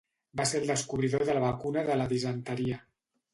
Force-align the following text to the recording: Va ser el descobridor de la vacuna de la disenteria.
Va 0.39 0.45
ser 0.51 0.61
el 0.61 0.71
descobridor 0.71 1.25
de 1.27 1.35
la 1.39 1.43
vacuna 1.43 1.85
de 1.91 1.99
la 2.01 2.09
disenteria. 2.15 2.81